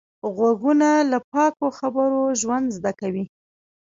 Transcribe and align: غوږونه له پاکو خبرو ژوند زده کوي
غوږونه 0.35 0.89
له 1.11 1.17
پاکو 1.31 1.67
خبرو 1.79 2.21
ژوند 2.41 2.67
زده 2.77 2.91
کوي 2.99 3.25